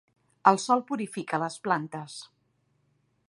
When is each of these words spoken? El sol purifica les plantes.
El 0.51 0.57
sol 0.63 0.81
purifica 0.91 1.41
les 1.45 1.59
plantes. 1.67 2.17